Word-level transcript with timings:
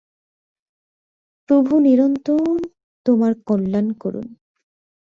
প্রভু 1.49 1.73
নিরন্তর 1.79 2.55
তোমার 3.05 3.31
কল্যাণ 3.47 3.87
করুন। 3.93 4.27